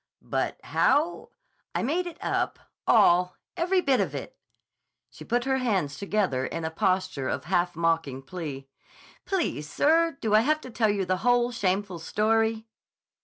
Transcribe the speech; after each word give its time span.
"But, 0.23 0.59
how—" 0.65 1.29
"I 1.75 1.83
made 1.83 2.07
it 2.07 2.17
up. 2.23 2.57
All. 2.87 3.35
Every 3.55 3.81
bit 3.81 3.99
of 4.01 4.15
it." 4.15 4.35
She 5.11 5.23
put 5.23 5.43
her 5.43 5.59
hands 5.59 5.95
together 5.95 6.43
in 6.43 6.65
a 6.65 6.71
posture 6.71 7.29
of 7.29 7.43
half 7.43 7.75
mocking 7.75 8.23
plea. 8.23 8.67
"Please, 9.25 9.69
sir, 9.69 10.17
do 10.19 10.33
I 10.33 10.39
have 10.39 10.59
to 10.61 10.71
tell 10.71 10.89
you 10.89 11.05
the 11.05 11.17
whole 11.17 11.51
shameful 11.51 11.99
story?" 11.99 12.65